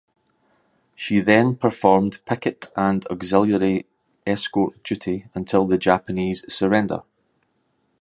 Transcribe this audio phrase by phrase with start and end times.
[0.95, 3.85] She then performed picket and auxiliary
[4.25, 7.03] escort duty until the Japanese surrender.